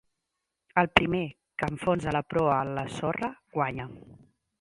El 0.81 0.87
primer 0.99 1.19
que 1.63 1.69
enfonsa 1.73 2.13
la 2.17 2.21
proa 2.35 2.57
en 2.69 2.73
la 2.79 2.87
sorra 2.95 3.31
guanya. 3.59 3.87